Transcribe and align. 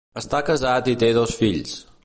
Està 0.21 0.39
casat 0.47 0.89
i 0.95 0.95
té 1.05 1.11
dos 1.19 1.37
fills. 1.43 1.77